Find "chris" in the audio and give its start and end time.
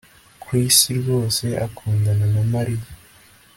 0.43-0.77